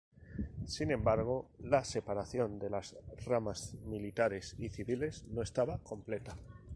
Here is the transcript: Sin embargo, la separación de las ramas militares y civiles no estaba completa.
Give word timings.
Sin 0.65 0.89
embargo, 0.89 1.51
la 1.59 1.85
separación 1.85 2.57
de 2.57 2.71
las 2.71 2.95
ramas 3.23 3.75
militares 3.85 4.55
y 4.57 4.69
civiles 4.69 5.25
no 5.27 5.43
estaba 5.43 5.77
completa. 5.83 6.35